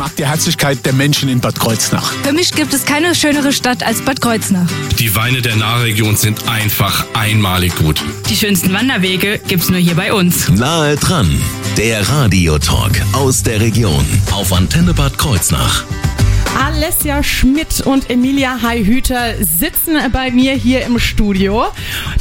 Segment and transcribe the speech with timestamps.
[0.00, 2.14] mag die Herzlichkeit der Menschen in Bad Kreuznach.
[2.22, 4.66] Für mich gibt es keine schönere Stadt als Bad Kreuznach.
[4.98, 8.02] Die Weine der Nahregion sind einfach einmalig gut.
[8.30, 10.48] Die schönsten Wanderwege gibt's nur hier bei uns.
[10.48, 11.38] Nahe dran,
[11.76, 14.02] der Radiotalk aus der Region
[14.32, 15.84] auf Antenne Bad Kreuznach.
[16.58, 21.66] Alessia Schmidt und Emilia Haihüter sitzen bei mir hier im Studio.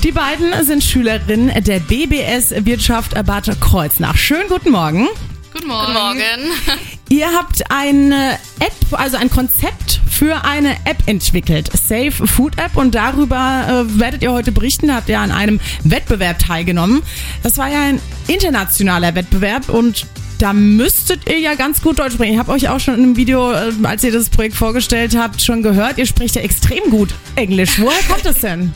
[0.04, 4.18] Die beiden sind Schülerinnen der BBS Wirtschaft Bad Kreuznach.
[4.18, 5.08] Schönen guten Morgen.
[5.54, 5.86] Guten Morgen.
[5.86, 6.99] Guten Morgen.
[7.10, 12.94] Ihr habt eine App, also ein Konzept für eine App entwickelt, Safe Food App, und
[12.94, 14.88] darüber äh, werdet ihr heute berichten.
[14.90, 17.02] Da habt ihr an einem Wettbewerb teilgenommen.
[17.42, 20.06] Das war ja ein internationaler Wettbewerb und
[20.38, 22.34] da müsstet ihr ja ganz gut Deutsch sprechen.
[22.34, 25.42] Ich habe euch auch schon in einem Video, äh, als ihr das Projekt vorgestellt habt,
[25.42, 25.98] schon gehört.
[25.98, 27.80] Ihr spricht ja extrem gut Englisch.
[27.80, 28.72] Woher kommt das denn?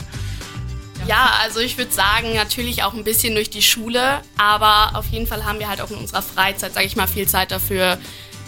[1.06, 5.26] Ja, also ich würde sagen, natürlich auch ein bisschen durch die Schule, aber auf jeden
[5.26, 7.98] Fall haben wir halt auch in unserer Freizeit, sage ich mal, viel Zeit dafür,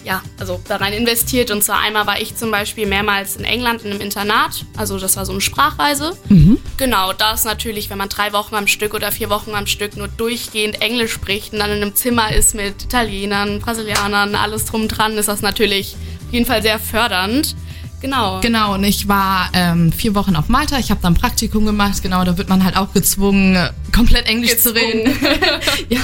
[0.06, 1.50] ja, also da rein investiert.
[1.50, 5.16] Und zwar einmal war ich zum Beispiel mehrmals in England in einem Internat, also das
[5.16, 6.16] war so eine Sprachreise.
[6.28, 6.58] Mhm.
[6.76, 10.06] Genau, das natürlich, wenn man drei Wochen am Stück oder vier Wochen am Stück nur
[10.06, 15.18] durchgehend Englisch spricht und dann in einem Zimmer ist mit Italienern, Brasilianern, alles drum dran,
[15.18, 15.96] ist das natürlich
[16.28, 17.56] auf jeden Fall sehr fördernd.
[18.00, 18.40] Genau.
[18.40, 20.78] Genau, und ich war ähm, vier Wochen auf Malta.
[20.78, 22.02] Ich habe da ein Praktikum gemacht.
[22.02, 23.58] Genau, da wird man halt auch gezwungen,
[23.92, 24.76] komplett Englisch gezwungen.
[24.76, 25.18] zu reden.
[25.88, 26.00] ja.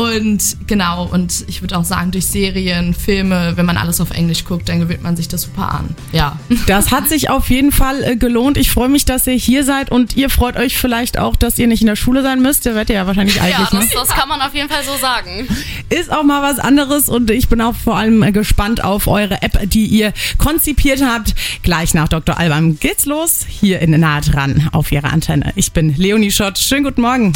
[0.00, 4.46] Und genau, und ich würde auch sagen, durch Serien, Filme, wenn man alles auf Englisch
[4.46, 5.94] guckt, dann gewöhnt man sich das super an.
[6.12, 6.38] Ja.
[6.66, 8.56] Das hat sich auf jeden Fall äh, gelohnt.
[8.56, 11.66] Ich freue mich, dass ihr hier seid und ihr freut euch vielleicht auch, dass ihr
[11.66, 12.64] nicht in der Schule sein müsst.
[12.64, 13.58] Ihr werdet ja wahrscheinlich eigentlich.
[13.58, 13.90] Ja, das, ne?
[13.92, 15.46] das kann man auf jeden Fall so sagen.
[15.90, 19.42] Ist auch mal was anderes und ich bin auch vor allem äh, gespannt auf eure
[19.42, 21.34] App, die ihr konzipiert habt.
[21.62, 22.38] Gleich nach Dr.
[22.38, 25.52] Alban geht's los, hier in Nahe dran auf ihrer Antenne.
[25.56, 26.58] Ich bin Leonie Schott.
[26.58, 27.32] Schönen guten Morgen.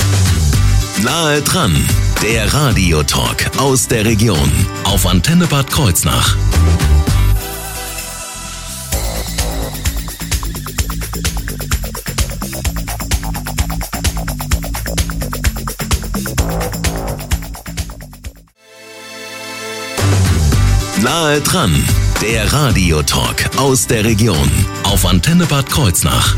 [1.03, 1.75] Nahe dran,
[2.25, 4.51] der Radiotalk aus der Region
[4.85, 6.35] auf Antenne Bad Kreuznach.
[21.03, 21.85] Nahe dran,
[22.23, 24.51] der Radiotalk aus der Region
[24.85, 26.35] auf Antenne Bad Kreuznach.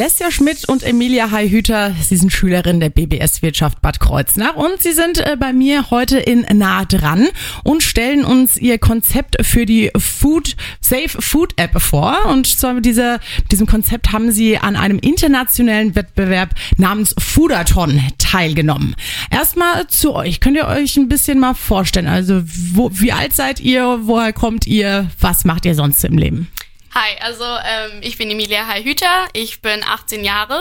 [0.00, 4.92] Alessia Schmidt und Emilia Haihüter, sie sind Schülerinnen der BBS Wirtschaft Bad Kreuznach und sie
[4.92, 7.28] sind äh, bei mir heute in Nah dran
[7.64, 12.16] und stellen uns ihr Konzept für die Food Safe Food App vor.
[12.30, 13.20] Und zwar mit dieser
[13.52, 18.96] diesem Konzept haben sie an einem internationalen Wettbewerb namens Foodathon teilgenommen.
[19.30, 23.60] Erstmal zu euch, könnt ihr euch ein bisschen mal vorstellen, also wo, wie alt seid
[23.60, 26.48] ihr, woher kommt ihr, was macht ihr sonst im Leben?
[26.92, 30.60] Hi, also ähm, ich bin Emilia Heihüter, ich bin 18 Jahre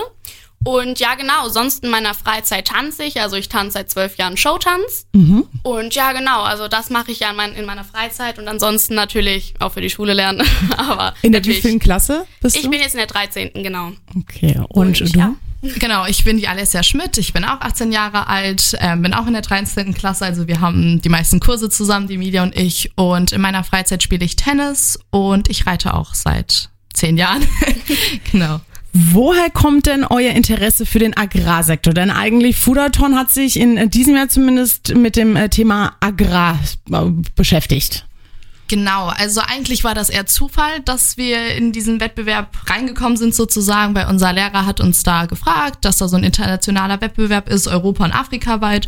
[0.64, 4.38] und ja genau, sonst in meiner Freizeit tanze ich, also ich tanze seit zwölf Jahren
[4.38, 5.48] Showtanz mhm.
[5.64, 8.94] und ja genau, also das mache ich ja in, mein, in, meiner Freizeit und ansonsten
[8.94, 10.48] natürlich auch für die Schule lernen,
[10.78, 12.60] aber In der wievielten Klasse bist du?
[12.60, 13.52] Ich bin jetzt in der 13.
[13.64, 13.94] genau.
[14.16, 15.20] Okay, und, und du?
[15.20, 15.36] Ja.
[15.62, 19.28] Genau, ich bin die Alessia Schmidt, ich bin auch 18 Jahre alt, äh, bin auch
[19.28, 19.94] in der 13.
[19.94, 22.92] Klasse, also wir haben die meisten Kurse zusammen, die Media und ich.
[22.96, 27.46] Und in meiner Freizeit spiele ich Tennis und ich reite auch seit zehn Jahren.
[28.32, 28.62] genau.
[28.94, 31.94] Woher kommt denn euer Interesse für den Agrarsektor?
[31.94, 36.58] Denn eigentlich Foodathon hat sich in diesem Jahr zumindest mit dem äh, Thema Agrar
[36.92, 37.02] äh,
[37.36, 38.08] beschäftigt.
[38.70, 43.96] Genau, also eigentlich war das eher Zufall, dass wir in diesen Wettbewerb reingekommen sind sozusagen,
[43.96, 48.06] weil unser Lehrer hat uns da gefragt, dass da so ein internationaler Wettbewerb ist, Europa
[48.06, 48.88] und Afrika weit.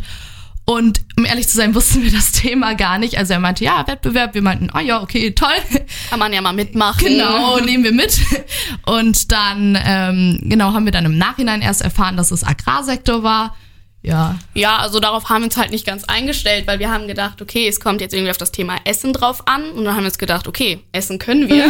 [0.64, 3.18] Und um ehrlich zu sein, wussten wir das Thema gar nicht.
[3.18, 4.34] Also er meinte, ja, Wettbewerb.
[4.34, 5.48] Wir meinten, oh ja, okay, toll.
[6.10, 7.04] Kann man ja mal mitmachen.
[7.04, 8.20] Genau, nehmen wir mit.
[8.86, 13.56] Und dann, ähm, genau, haben wir dann im Nachhinein erst erfahren, dass es Agrarsektor war
[14.02, 14.36] ja.
[14.54, 17.68] Ja, also darauf haben wir uns halt nicht ganz eingestellt, weil wir haben gedacht, okay,
[17.68, 19.70] es kommt jetzt irgendwie auf das Thema Essen drauf an.
[19.70, 21.68] Und dann haben wir uns gedacht, okay, Essen können wir.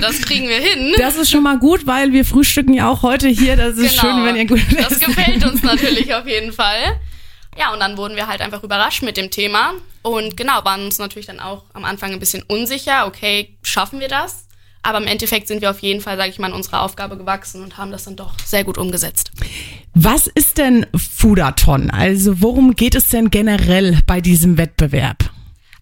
[0.00, 0.94] das kriegen wir hin.
[0.96, 3.56] Das ist schon mal gut, weil wir frühstücken ja auch heute hier.
[3.56, 4.14] Das ist genau.
[4.14, 6.98] schön, wenn ihr gut Das gefällt uns natürlich auf jeden Fall.
[7.58, 9.72] Ja, und dann wurden wir halt einfach überrascht mit dem Thema.
[10.02, 13.06] Und genau, waren uns natürlich dann auch am Anfang ein bisschen unsicher.
[13.06, 14.46] Okay, schaffen wir das?
[14.82, 17.60] Aber im Endeffekt sind wir auf jeden Fall, sage ich mal, in unserer Aufgabe gewachsen
[17.62, 19.32] und haben das dann doch sehr gut umgesetzt.
[19.98, 21.88] Was ist denn Foodathon?
[21.88, 25.30] Also worum geht es denn generell bei diesem Wettbewerb?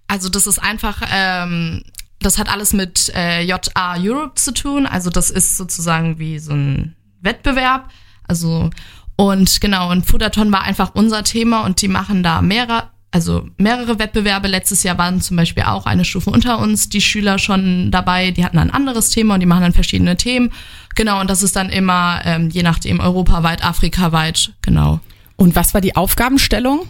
[0.07, 1.83] Also das ist einfach, ähm,
[2.21, 4.87] das hat alles mit äh, JA Europe zu tun.
[4.87, 7.91] Also das ist sozusagen wie so ein Wettbewerb.
[8.29, 8.71] Also
[9.17, 13.99] und genau, und Foodathon war einfach unser Thema und die machen da mehrere, also mehrere
[13.99, 14.47] Wettbewerbe.
[14.47, 18.31] Letztes Jahr waren zum Beispiel auch eine Stufe unter uns die Schüler schon dabei.
[18.31, 20.53] Die hatten ein anderes Thema und die machen dann verschiedene Themen.
[20.95, 25.01] Genau, und das ist dann immer ähm, je nachdem europaweit, afrikaweit, genau.
[25.37, 26.87] Und was war die Aufgabenstellung?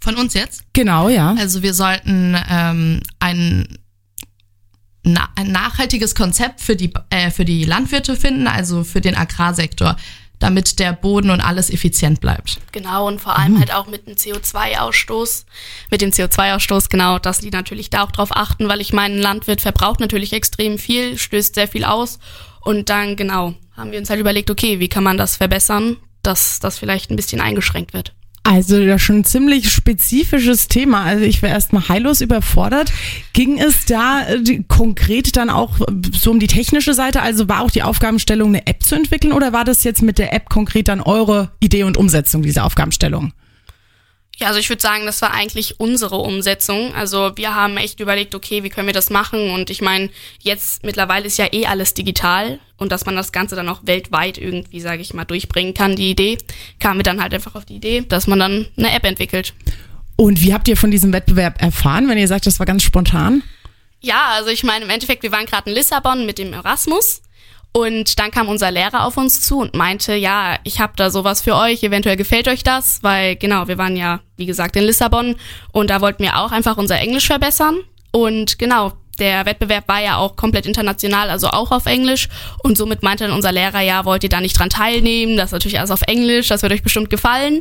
[0.00, 0.64] Von uns jetzt?
[0.72, 1.34] Genau, ja.
[1.38, 3.78] Also wir sollten ähm, ein,
[5.02, 9.96] na, ein nachhaltiges Konzept für die, äh, für die Landwirte finden, also für den Agrarsektor,
[10.38, 12.58] damit der Boden und alles effizient bleibt.
[12.72, 15.44] Genau, und vor allem halt auch mit dem CO2-Ausstoß,
[15.90, 19.20] mit dem CO2-Ausstoß, genau, dass die natürlich da auch drauf achten, weil ich meine, ein
[19.20, 22.18] Landwirt verbraucht natürlich extrem viel, stößt sehr viel aus.
[22.60, 26.60] Und dann, genau, haben wir uns halt überlegt, okay, wie kann man das verbessern, dass
[26.60, 28.12] das vielleicht ein bisschen eingeschränkt wird.
[28.42, 31.04] Also ja schon ein ziemlich spezifisches Thema.
[31.04, 32.90] Also ich wäre erstmal heillos überfordert.
[33.34, 37.20] Ging es da äh, konkret dann auch äh, so um die technische Seite?
[37.20, 40.32] Also war auch die Aufgabenstellung, eine App zu entwickeln oder war das jetzt mit der
[40.32, 43.32] App konkret dann eure Idee und Umsetzung dieser Aufgabenstellung?
[44.40, 46.94] Ja, also ich würde sagen, das war eigentlich unsere Umsetzung.
[46.94, 49.50] Also wir haben echt überlegt, okay, wie können wir das machen?
[49.50, 50.08] Und ich meine,
[50.40, 54.38] jetzt mittlerweile ist ja eh alles digital und dass man das Ganze dann auch weltweit
[54.38, 56.38] irgendwie, sage ich mal, durchbringen kann, die Idee,
[56.78, 59.52] kamen wir dann halt einfach auf die Idee, dass man dann eine App entwickelt.
[60.16, 63.42] Und wie habt ihr von diesem Wettbewerb erfahren, wenn ihr sagt, das war ganz spontan?
[64.00, 67.20] Ja, also ich meine, im Endeffekt, wir waren gerade in Lissabon mit dem Erasmus
[67.72, 71.40] und dann kam unser Lehrer auf uns zu und meinte, ja, ich habe da sowas
[71.40, 75.36] für euch, eventuell gefällt euch das, weil genau, wir waren ja, wie gesagt, in Lissabon
[75.72, 77.76] und da wollten wir auch einfach unser Englisch verbessern.
[78.12, 82.28] Und genau, der Wettbewerb war ja auch komplett international, also auch auf Englisch.
[82.64, 85.36] Und somit meinte dann unser Lehrer, ja, wollt ihr da nicht dran teilnehmen?
[85.36, 87.60] Das ist natürlich alles auf Englisch, das wird euch bestimmt gefallen.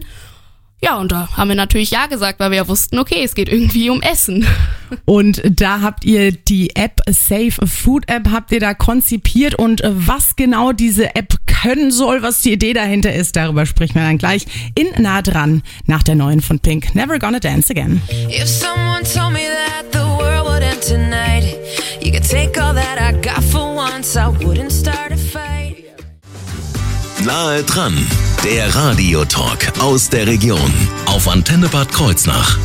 [0.81, 3.49] Ja, und da haben wir natürlich Ja gesagt, weil wir ja wussten, okay, es geht
[3.49, 4.45] irgendwie um Essen.
[5.05, 10.35] Und da habt ihr die App Safe Food App, habt ihr da konzipiert und was
[10.35, 14.47] genau diese App können soll, was die Idee dahinter ist, darüber sprechen wir dann gleich
[14.73, 16.95] in nah dran nach der neuen von Pink.
[16.95, 18.01] Never Gonna Dance Again.
[18.29, 21.55] If someone told me that the world would end tonight,
[22.01, 24.68] you could take all that I got for once, I wouldn't.
[27.29, 27.95] Nahe dran,
[28.43, 30.73] der Radiotalk aus der Region
[31.05, 32.57] auf Antenne Bad Kreuznach.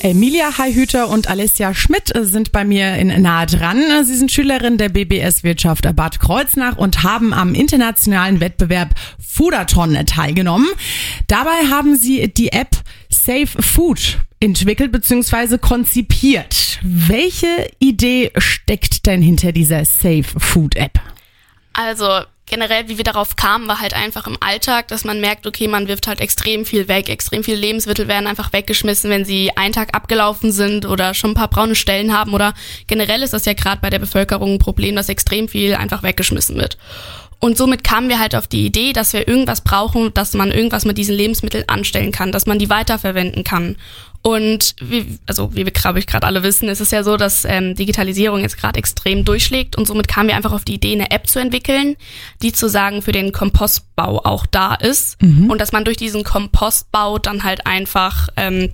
[0.00, 4.06] Emilia Heihüter und Alessia Schmidt sind bei mir in nahe dran.
[4.06, 10.68] Sie sind Schülerin der BBS Wirtschaft Bad Kreuznach und haben am internationalen Wettbewerb Foodathon teilgenommen.
[11.26, 12.74] Dabei haben sie die App
[13.10, 15.58] Safe Food entwickelt bzw.
[15.58, 16.80] konzipiert.
[16.80, 20.98] Welche Idee steckt denn hinter dieser Safe Food App?
[21.74, 22.22] Also
[22.52, 25.88] generell, wie wir darauf kamen, war halt einfach im Alltag, dass man merkt, okay, man
[25.88, 27.08] wirft halt extrem viel weg.
[27.08, 31.34] Extrem viele Lebensmittel werden einfach weggeschmissen, wenn sie einen Tag abgelaufen sind oder schon ein
[31.34, 32.34] paar braune Stellen haben.
[32.34, 32.52] Oder
[32.88, 36.56] generell ist das ja gerade bei der Bevölkerung ein Problem, dass extrem viel einfach weggeschmissen
[36.56, 36.76] wird.
[37.44, 40.84] Und somit kamen wir halt auf die Idee, dass wir irgendwas brauchen, dass man irgendwas
[40.84, 43.74] mit diesen Lebensmitteln anstellen kann, dass man die weiterverwenden kann.
[44.22, 47.44] Und wie, also wie wir glaube ich gerade alle wissen, ist es ja so, dass
[47.44, 51.10] ähm, Digitalisierung jetzt gerade extrem durchschlägt und somit kamen wir einfach auf die Idee, eine
[51.10, 51.96] App zu entwickeln,
[52.42, 55.50] die zu sagen für den Kompostbau auch da ist mhm.
[55.50, 58.70] und dass man durch diesen Kompostbau dann halt einfach ähm,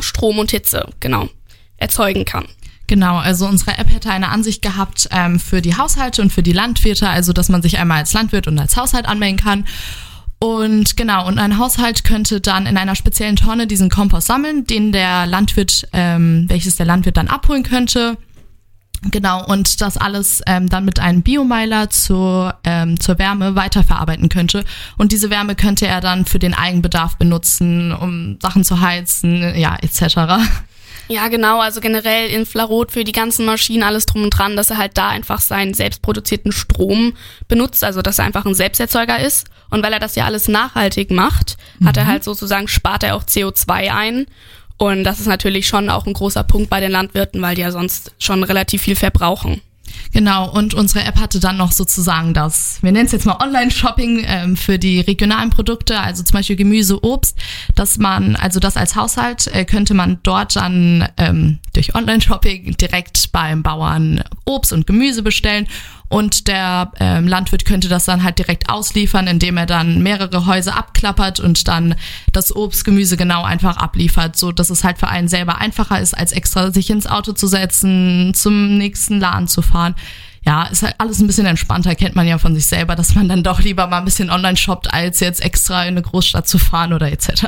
[0.00, 1.28] Strom und Hitze genau
[1.76, 2.48] erzeugen kann.
[2.88, 6.54] Genau, also unsere App hätte eine Ansicht gehabt ähm, für die Haushalte und für die
[6.54, 9.66] Landwirte, also dass man sich einmal als Landwirt und als Haushalt anmelden kann.
[10.40, 14.92] Und genau, und ein Haushalt könnte dann in einer speziellen Tonne diesen Kompost sammeln, den
[14.92, 18.16] der Landwirt, ähm, welches der Landwirt dann abholen könnte.
[19.10, 24.64] Genau, und das alles ähm, dann mit einem Biomeiler zur, ähm, zur Wärme weiterverarbeiten könnte.
[24.96, 29.76] Und diese Wärme könnte er dann für den Eigenbedarf benutzen, um Sachen zu heizen, ja,
[29.76, 30.42] etc.
[31.08, 31.60] Ja, genau.
[31.60, 35.08] Also generell Infrarot für die ganzen Maschinen, alles drum und dran, dass er halt da
[35.08, 37.14] einfach seinen selbstproduzierten Strom
[37.48, 39.46] benutzt, also dass er einfach ein Selbsterzeuger ist.
[39.70, 41.88] Und weil er das ja alles nachhaltig macht, mhm.
[41.88, 42.08] hat er mhm.
[42.08, 44.26] halt sozusagen, spart er auch CO2 ein.
[44.76, 47.72] Und das ist natürlich schon auch ein großer Punkt bei den Landwirten, weil die ja
[47.72, 49.60] sonst schon relativ viel verbrauchen.
[50.12, 54.24] Genau, und unsere App hatte dann noch sozusagen das, wir nennen es jetzt mal Online-Shopping
[54.26, 57.36] ähm, für die regionalen Produkte, also zum Beispiel Gemüse, Obst,
[57.74, 63.32] dass man, also das als Haushalt äh, könnte man dort dann ähm, durch Online-Shopping direkt
[63.32, 65.68] beim Bauern Obst und Gemüse bestellen
[66.08, 70.76] und der ähm, Landwirt könnte das dann halt direkt ausliefern, indem er dann mehrere Häuser
[70.76, 71.96] abklappert und dann
[72.32, 76.16] das Obst, Gemüse genau einfach abliefert, so dass es halt für einen selber einfacher ist,
[76.16, 79.94] als extra sich ins Auto zu setzen, zum nächsten Laden zu fahren.
[80.46, 83.28] Ja, ist halt alles ein bisschen entspannter, kennt man ja von sich selber, dass man
[83.28, 86.58] dann doch lieber mal ein bisschen online shoppt, als jetzt extra in eine Großstadt zu
[86.58, 87.44] fahren oder etc.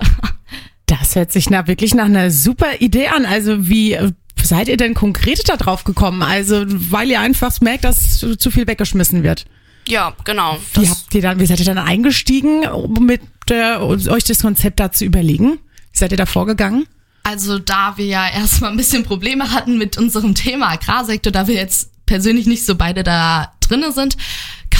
[0.84, 3.24] Das hört sich na, wirklich nach einer super Idee an.
[3.24, 3.96] Also wie
[4.44, 6.22] seid ihr denn konkret da drauf gekommen?
[6.22, 9.46] Also, weil ihr einfach merkt, dass zu viel weggeschmissen wird.
[9.88, 10.58] Ja, genau.
[10.74, 14.78] Wie habt ihr dann, wie seid ihr dann eingestiegen, um mit äh, euch das Konzept
[14.78, 15.58] da zu überlegen?
[15.92, 16.86] Wie seid ihr da vorgegangen?
[17.22, 21.54] Also, da wir ja erstmal ein bisschen Probleme hatten mit unserem Thema Agrarsektor, da wir
[21.54, 24.16] jetzt persönlich nicht so beide da drinne sind,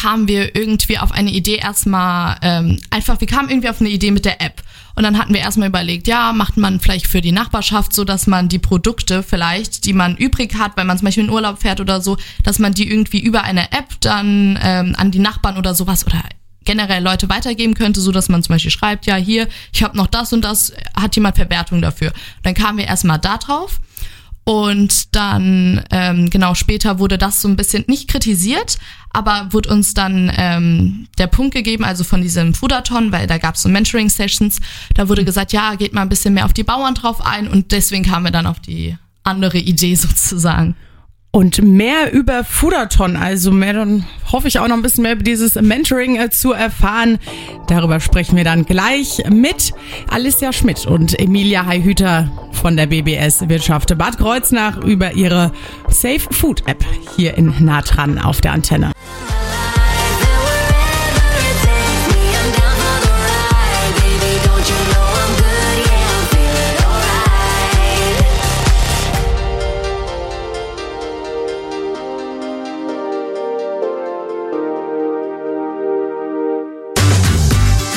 [0.01, 4.11] kamen wir irgendwie auf eine Idee erstmal, ähm, einfach, wir kamen irgendwie auf eine Idee
[4.11, 4.63] mit der App.
[4.95, 8.27] Und dann hatten wir erstmal überlegt, ja, macht man vielleicht für die Nachbarschaft so, dass
[8.27, 11.81] man die Produkte vielleicht, die man übrig hat, weil man zum Beispiel in Urlaub fährt
[11.81, 15.75] oder so, dass man die irgendwie über eine App dann ähm, an die Nachbarn oder
[15.75, 16.23] sowas oder
[16.65, 20.07] generell Leute weitergeben könnte, so dass man zum Beispiel schreibt, ja hier, ich habe noch
[20.07, 22.13] das und das, hat jemand Verwertung dafür.
[22.43, 23.81] Dann kamen wir erstmal da drauf
[24.45, 28.79] und dann, ähm, genau, später wurde das so ein bisschen nicht kritisiert,
[29.13, 33.57] aber wurde uns dann ähm, der Punkt gegeben, also von diesem Foodathon, weil da gab
[33.57, 34.61] es so Mentoring-Sessions,
[34.95, 37.73] da wurde gesagt, ja, geht mal ein bisschen mehr auf die Bauern drauf ein und
[37.73, 40.77] deswegen kamen wir dann auf die andere Idee sozusagen.
[41.33, 45.23] Und mehr über Foodathon, also mehr, dann hoffe ich auch noch ein bisschen mehr über
[45.23, 47.19] dieses Mentoring äh, zu erfahren.
[47.69, 49.73] Darüber sprechen wir dann gleich mit
[50.09, 55.53] Alicia Schmidt und Emilia Heihüter von der BBS Wirtschaft Bad Kreuznach über ihre
[55.89, 56.85] Safe Food App
[57.17, 58.91] hier in Natran auf der Antenne.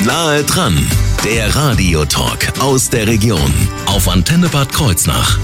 [0.04, 0.86] Nahe dran,
[1.24, 3.52] der Radiotalk aus der Region
[3.86, 5.38] auf Antenne Bad Kreuznach.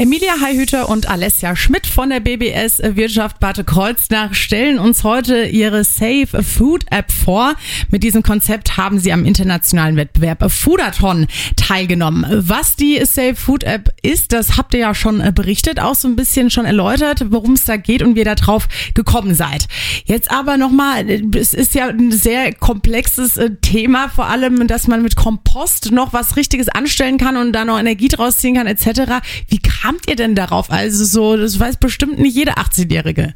[0.00, 5.84] Emilia Heihüter und Alessia Schmidt von der BBS Wirtschaft Bad Kreuznach stellen uns heute ihre
[5.84, 7.54] Safe Food App vor.
[7.90, 11.26] Mit diesem Konzept haben sie am internationalen Wettbewerb Foodathon
[11.56, 12.24] teilgenommen.
[12.48, 16.16] Was die Safe Food App ist, das habt ihr ja schon berichtet, auch so ein
[16.16, 19.68] bisschen schon erläutert, worum es da geht und wie ihr da drauf gekommen seid.
[20.06, 25.02] Jetzt aber nochmal, es ist ja ein sehr komplexes äh, Thema, vor allem, dass man
[25.02, 29.20] mit Kompost noch was Richtiges anstellen kann und da noch Energie draus ziehen kann etc.
[29.48, 30.70] Wie kamt ihr denn darauf?
[30.70, 33.34] Also so, das weiß bestimmt nicht jede 18-Jährige.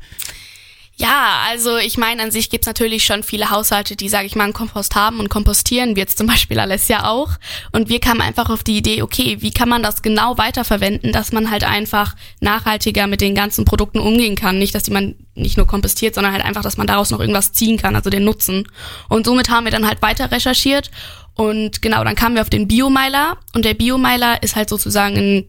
[0.97, 4.45] Ja, also ich meine, an sich gibt's natürlich schon viele Haushalte, die, sage ich mal,
[4.45, 7.31] einen Kompost haben und kompostieren, wie jetzt zum Beispiel Alessia auch.
[7.73, 11.33] Und wir kamen einfach auf die Idee, okay, wie kann man das genau weiterverwenden, dass
[11.33, 14.59] man halt einfach nachhaltiger mit den ganzen Produkten umgehen kann.
[14.59, 17.53] Nicht, dass die man nicht nur kompostiert, sondern halt einfach, dass man daraus noch irgendwas
[17.53, 18.69] ziehen kann, also den Nutzen.
[19.09, 20.93] Und somit haben wir dann halt weiter recherchiert
[21.35, 25.49] und genau, dann kamen wir auf den Biomeiler und der Biomeiler ist halt sozusagen ein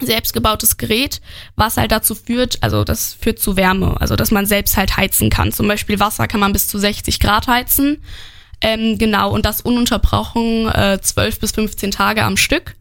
[0.00, 1.20] selbstgebautes Gerät,
[1.56, 5.30] was halt dazu führt, also das führt zu Wärme, also dass man selbst halt heizen
[5.30, 5.52] kann.
[5.52, 8.02] Zum Beispiel Wasser kann man bis zu 60 Grad heizen.
[8.60, 12.76] Ähm, genau, und das ununterbrochen äh, 12 bis 15 Tage am Stück.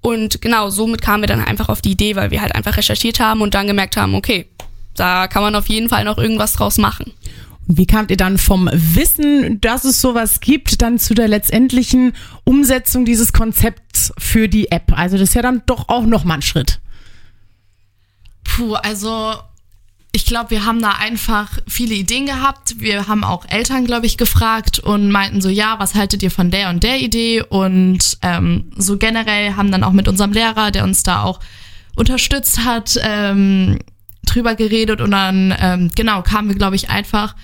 [0.00, 3.20] Und genau, somit kamen wir dann einfach auf die Idee, weil wir halt einfach recherchiert
[3.20, 4.48] haben und dann gemerkt haben, okay,
[4.94, 7.12] da kann man auf jeden Fall noch irgendwas draus machen.
[7.70, 13.04] Wie kamt ihr dann vom Wissen, dass es sowas gibt, dann zu der letztendlichen Umsetzung
[13.04, 14.96] dieses Konzepts für die App?
[14.96, 16.80] Also das ist ja dann doch auch noch mal ein Schritt.
[18.42, 19.34] Puh, also
[20.12, 22.80] ich glaube, wir haben da einfach viele Ideen gehabt.
[22.80, 26.50] Wir haben auch Eltern, glaube ich, gefragt und meinten so, ja, was haltet ihr von
[26.50, 27.42] der und der Idee?
[27.42, 31.38] Und ähm, so generell haben dann auch mit unserem Lehrer, der uns da auch
[31.96, 33.78] unterstützt hat, ähm,
[34.24, 37.34] drüber geredet und dann, ähm, genau, kamen wir, glaube ich, einfach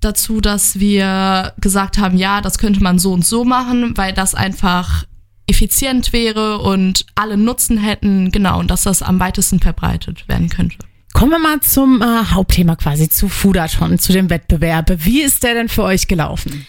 [0.00, 4.34] dazu, dass wir gesagt haben, ja, das könnte man so und so machen, weil das
[4.34, 5.04] einfach
[5.46, 10.76] effizient wäre und alle Nutzen hätten, genau, und dass das am weitesten verbreitet werden könnte.
[11.12, 14.92] Kommen wir mal zum äh, Hauptthema quasi, zu Foodathon, zu dem Wettbewerb.
[15.04, 16.66] Wie ist der denn für euch gelaufen?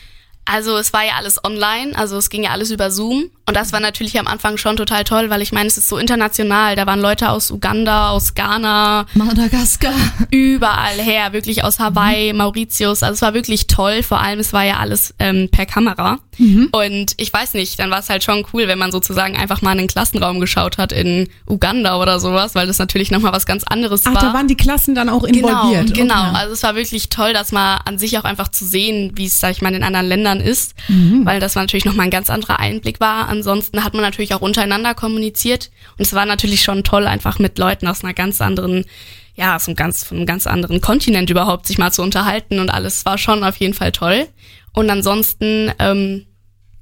[0.51, 3.29] Also es war ja alles online, also es ging ja alles über Zoom.
[3.48, 5.98] Und das war natürlich am Anfang schon total toll, weil ich meine, es ist so
[5.98, 6.75] international.
[6.75, 9.93] Da waren Leute aus Uganda, aus Ghana, Madagaskar,
[10.29, 13.03] überall her, wirklich aus Hawaii, Mauritius.
[13.03, 14.03] Also es war wirklich toll.
[14.03, 16.20] Vor allem, es war ja alles ähm, per Kamera.
[16.38, 16.70] Mhm.
[16.72, 19.74] Und ich weiß nicht, dann war es halt schon cool, wenn man sozusagen einfach mal
[19.74, 23.63] in den Klassenraum geschaut hat in Uganda oder sowas, weil das natürlich nochmal was ganz
[23.63, 24.22] anderes Ach, war.
[24.22, 25.93] da waren die Klassen dann auch involviert.
[25.93, 26.29] Genau, genau.
[26.29, 26.38] Okay.
[26.38, 29.39] Also es war wirklich toll, dass man an sich auch einfach zu sehen, wie es,
[29.39, 31.25] sag ich mal, in anderen Ländern ist, Mhm.
[31.25, 33.29] weil das war natürlich nochmal ein ganz anderer Einblick war.
[33.29, 37.57] Ansonsten hat man natürlich auch untereinander kommuniziert und es war natürlich schon toll, einfach mit
[37.57, 38.86] Leuten aus einer ganz anderen
[39.33, 42.69] ja, aus einem ganz, von einem ganz anderen Kontinent überhaupt sich mal zu unterhalten und
[42.69, 44.27] alles war schon auf jeden Fall toll.
[44.74, 46.25] Und ansonsten, ähm,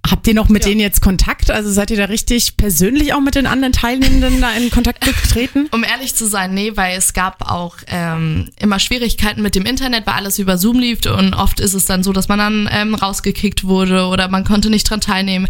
[0.10, 1.52] Habt ihr noch mit denen jetzt Kontakt?
[1.52, 5.68] Also seid ihr da richtig persönlich auch mit den anderen Teilnehmenden da in Kontakt getreten?
[5.72, 10.08] Um ehrlich zu sein, nee, weil es gab auch ähm, immer Schwierigkeiten mit dem Internet,
[10.08, 12.96] weil alles über Zoom lief und oft ist es dann so, dass man dann ähm,
[12.96, 15.48] rausgekickt wurde oder man konnte nicht dran teilnehmen.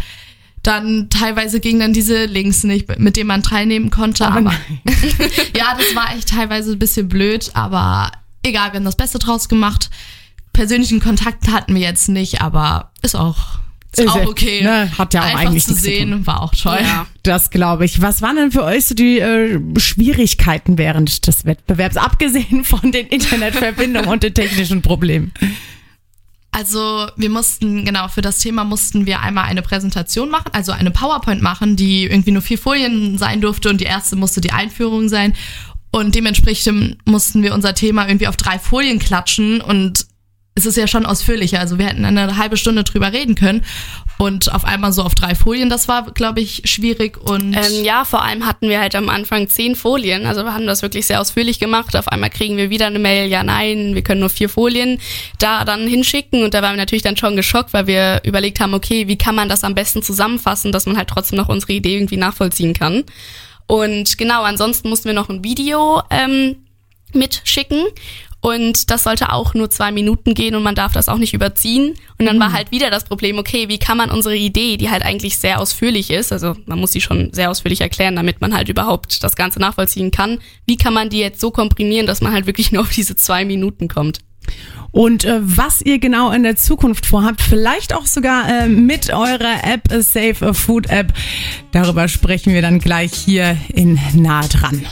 [0.62, 4.24] Dann teilweise gingen dann diese Links nicht, mit denen man teilnehmen konnte.
[4.24, 4.52] Oh aber
[5.56, 8.12] ja, das war echt teilweise ein bisschen blöd, aber
[8.42, 9.88] egal, wir haben das Beste draus gemacht.
[10.52, 13.58] Persönlichen Kontakt hatten wir jetzt nicht, aber ist auch
[13.96, 14.62] Ist auch okay.
[14.62, 16.78] Ne, hat ja auch Einfach eigentlich zu sehen, war auch toll.
[16.80, 17.06] Ja.
[17.22, 18.00] Das glaube ich.
[18.00, 23.08] Was waren denn für euch so die äh, Schwierigkeiten während des Wettbewerbs, abgesehen von den
[23.08, 25.32] Internetverbindungen und den technischen Problemen?
[26.52, 30.90] Also wir mussten, genau, für das Thema mussten wir einmal eine Präsentation machen, also eine
[30.90, 35.08] PowerPoint machen, die irgendwie nur vier Folien sein durfte und die erste musste die Einführung
[35.08, 35.34] sein.
[35.92, 40.06] Und dementsprechend mussten wir unser Thema irgendwie auf drei Folien klatschen und
[40.60, 41.58] es ist ja schon ausführlicher.
[41.58, 43.64] Also wir hätten eine halbe Stunde drüber reden können
[44.18, 48.04] und auf einmal so auf drei Folien, das war, glaube ich, schwierig und Ähm, ja,
[48.04, 50.26] vor allem hatten wir halt am Anfang zehn Folien.
[50.26, 51.96] Also wir haben das wirklich sehr ausführlich gemacht.
[51.96, 55.00] Auf einmal kriegen wir wieder eine Mail, ja, nein, wir können nur vier Folien
[55.38, 56.44] da dann hinschicken.
[56.44, 59.34] Und da waren wir natürlich dann schon geschockt, weil wir überlegt haben, okay, wie kann
[59.34, 63.04] man das am besten zusammenfassen, dass man halt trotzdem noch unsere Idee irgendwie nachvollziehen kann.
[63.66, 66.56] Und genau, ansonsten mussten wir noch ein Video ähm,
[67.14, 67.86] mitschicken.
[68.40, 71.94] Und das sollte auch nur zwei Minuten gehen und man darf das auch nicht überziehen.
[72.18, 75.02] Und dann war halt wieder das Problem, okay, wie kann man unsere Idee, die halt
[75.02, 78.68] eigentlich sehr ausführlich ist, also man muss die schon sehr ausführlich erklären, damit man halt
[78.68, 82.46] überhaupt das Ganze nachvollziehen kann, wie kann man die jetzt so komprimieren, dass man halt
[82.46, 84.20] wirklich nur auf diese zwei Minuten kommt?
[84.92, 89.64] Und äh, was ihr genau in der Zukunft vorhabt, vielleicht auch sogar äh, mit eurer
[89.64, 91.12] App, äh, Safe Food App,
[91.72, 94.84] darüber sprechen wir dann gleich hier in Nah dran.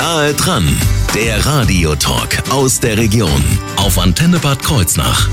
[0.00, 0.66] Nahe dran,
[1.14, 3.44] der Radiotalk aus der Region
[3.76, 5.28] auf Antenne Bad Kreuznach.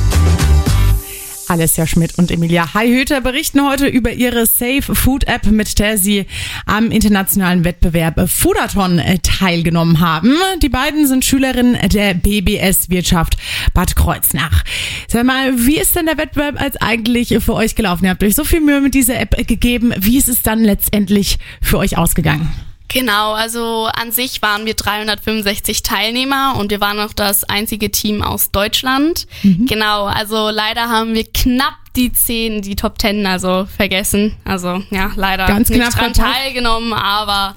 [1.48, 6.26] Alessia Schmidt und Emilia Heihüter berichten heute über ihre Safe Food App, mit der sie
[6.66, 10.34] am internationalen Wettbewerb Foodathon äh, teilgenommen haben.
[10.62, 13.38] Die beiden sind Schülerinnen der BBS Wirtschaft
[13.74, 14.66] Bad Kreuznach.
[15.08, 18.04] Sag mal, wie ist denn der Wettbewerb als eigentlich für euch gelaufen?
[18.04, 19.94] Ihr habt euch so viel Mühe mit dieser App gegeben.
[19.98, 22.67] Wie ist es dann letztendlich für euch ausgegangen?
[22.90, 28.22] Genau, also an sich waren wir 365 Teilnehmer und wir waren auch das einzige Team
[28.24, 29.28] aus Deutschland.
[29.68, 34.38] Genau, also leider haben wir knapp die 10, die Top 10 also vergessen.
[34.46, 37.56] Also ja, leider Ganz nicht knapp dran teilgenommen, aber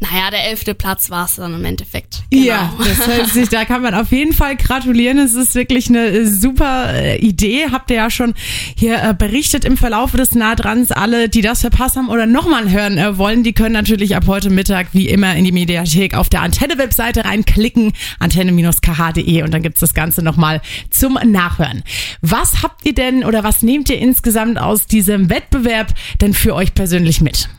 [0.00, 2.22] naja, der elfte Platz war es dann im Endeffekt.
[2.30, 2.44] Genau.
[2.44, 5.18] Ja, das heißt, sich, da kann man auf jeden Fall gratulieren.
[5.18, 7.66] Es ist wirklich eine äh, super äh, Idee.
[7.70, 8.32] Habt ihr ja schon
[8.74, 10.90] hier äh, berichtet im Verlauf des Nahdrans.
[10.90, 14.88] Alle, die das verpasst haben oder nochmal hören wollen, die können natürlich ab heute Mittag
[14.92, 20.22] wie immer in die Mediathek auf der Antenne-Webseite reinklicken, antenne-kh.de und dann gibt's das Ganze
[20.22, 21.82] nochmal zum Nachhören.
[22.22, 26.74] Was habt ihr denn oder was nehmt ihr insgesamt aus diesem Wettbewerb denn für euch
[26.74, 27.50] persönlich mit?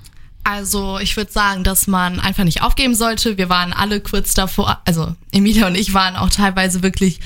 [0.43, 3.37] Also ich würde sagen, dass man einfach nicht aufgeben sollte.
[3.37, 7.19] Wir waren alle kurz davor, also Emilia und ich waren auch teilweise wirklich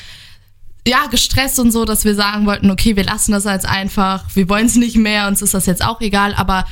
[0.87, 4.49] ja gestresst und so, dass wir sagen wollten, okay, wir lassen das jetzt einfach, wir
[4.49, 6.65] wollen es nicht mehr, uns ist das jetzt auch egal, aber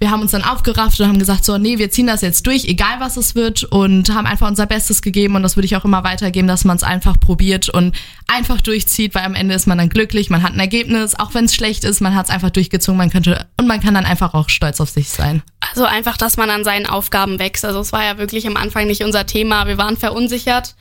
[0.00, 2.64] wir haben uns dann aufgerafft und haben gesagt, so, nee, wir ziehen das jetzt durch,
[2.64, 5.84] egal was es wird und haben einfach unser Bestes gegeben und das würde ich auch
[5.84, 7.94] immer weitergeben, dass man es einfach probiert und
[8.26, 11.44] einfach durchzieht, weil am Ende ist man dann glücklich, man hat ein Ergebnis, auch wenn
[11.44, 14.32] es schlecht ist, man hat es einfach durchgezogen, man könnte und man kann dann einfach
[14.32, 15.42] auch stolz auf sich sein.
[15.68, 17.66] Also einfach, dass man an seinen Aufgaben wächst.
[17.66, 19.66] Also es war ja wirklich am Anfang nicht unser Thema.
[19.66, 20.74] Wir waren verunsichert.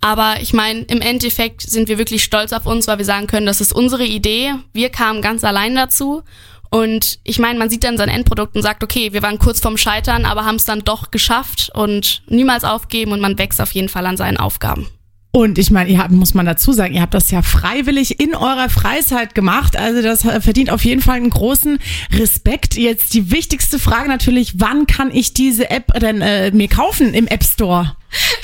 [0.00, 3.46] Aber ich meine, im Endeffekt sind wir wirklich stolz auf uns, weil wir sagen können,
[3.46, 4.54] das ist unsere Idee.
[4.72, 6.24] Wir kamen ganz allein dazu.
[6.72, 9.76] Und ich meine, man sieht dann sein Endprodukt und sagt, okay, wir waren kurz vorm
[9.76, 13.90] Scheitern, aber haben es dann doch geschafft und niemals aufgeben und man wächst auf jeden
[13.90, 14.88] Fall an seinen Aufgaben.
[15.32, 18.34] Und ich meine, ihr habt, muss man dazu sagen, ihr habt das ja freiwillig in
[18.34, 19.76] eurer Freizeit gemacht.
[19.76, 21.78] Also das äh, verdient auf jeden Fall einen großen
[22.10, 22.74] Respekt.
[22.76, 27.26] Jetzt die wichtigste Frage natürlich, wann kann ich diese App denn äh, mir kaufen im
[27.26, 27.96] App Store?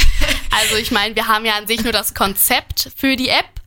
[0.61, 3.58] Also ich meine, wir haben ja an sich nur das Konzept für die App.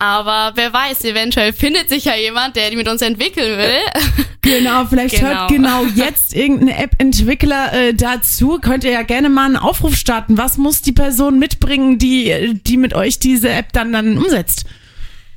[0.00, 4.24] Aber wer weiß, eventuell findet sich ja jemand, der die mit uns entwickeln will.
[4.42, 5.28] Genau, vielleicht Genau.
[5.28, 8.58] hört genau jetzt irgendein App-Entwickler äh, dazu.
[8.58, 10.38] Könnt ihr ja gerne mal einen Aufruf starten.
[10.38, 14.64] Was muss die Person mitbringen, die, die mit euch diese App dann, dann umsetzt?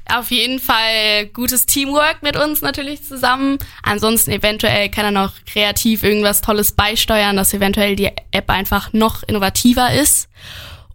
[0.09, 3.57] Auf jeden Fall gutes Teamwork mit uns natürlich zusammen.
[3.83, 9.23] Ansonsten eventuell kann er noch kreativ irgendwas Tolles beisteuern, dass eventuell die App einfach noch
[9.23, 10.29] innovativer ist.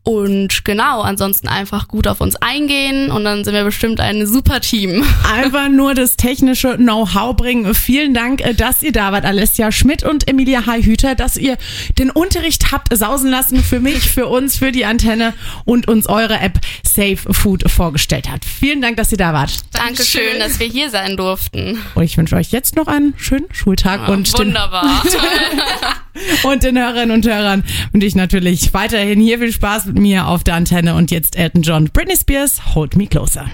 [0.04, 4.60] Und genau, ansonsten einfach gut auf uns eingehen und dann sind wir bestimmt ein super
[4.60, 5.04] Team.
[5.30, 7.74] Einfach nur das technische Know-how bringen.
[7.74, 11.58] Vielen Dank, äh, dass ihr da wart, Alessia Schmidt und Emilia Heihüter, dass ihr
[11.98, 15.34] den Unterricht habt sausen lassen für mich, für uns, für die Antenne
[15.66, 18.46] und uns eure App Safe Food vorgestellt habt.
[18.46, 19.52] Vielen Dank, dass ihr da wart.
[19.72, 21.82] Dankeschön, dass wir hier sein durften.
[21.94, 25.02] Und ich wünsche euch jetzt noch einen schönen Schultag und den, Wunderbar.
[26.42, 30.44] und den Hörerinnen und Hörern wünsche ich natürlich weiterhin hier viel Spaß mit mir auf
[30.44, 33.46] der Antenne und jetzt Elton John, Britney Spears, Hold Me Closer.